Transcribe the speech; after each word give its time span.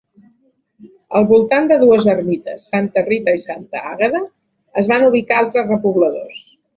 Al 1.17 1.25
voltant 1.31 1.67
de 1.71 1.75
dues 1.83 2.07
ermites, 2.13 2.65
santa 2.71 3.03
Rita 3.09 3.35
i 3.41 3.43
santa 3.43 3.81
Àgueda, 3.91 4.23
es 4.83 4.89
van 4.93 5.05
ubicar 5.11 5.39
altres 5.43 5.69
repobladors. 5.73 6.41